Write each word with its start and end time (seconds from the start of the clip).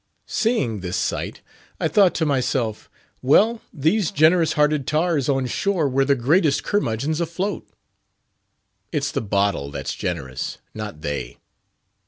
Seeing 0.25 0.79
this 0.79 0.97
sight, 0.97 1.41
I 1.79 1.87
thought 1.87 2.15
to 2.15 2.25
myself, 2.25 2.89
Well, 3.21 3.61
these 3.71 4.09
generous 4.09 4.53
hearted 4.53 4.87
tars 4.87 5.29
on 5.29 5.45
shore 5.45 5.87
were 5.87 6.05
the 6.05 6.15
greatest 6.15 6.63
curmudgeons 6.63 7.21
afloat! 7.21 7.67
it's 8.91 9.11
the 9.11 9.21
bottle 9.21 9.69
that's 9.69 9.93
generous, 9.93 10.57
not 10.73 11.01
they! 11.01 11.37